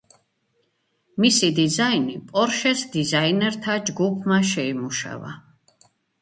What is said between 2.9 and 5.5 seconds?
დიზაინერთა ჯგუფმა შეიმუშავა.